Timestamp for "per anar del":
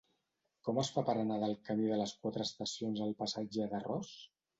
1.09-1.53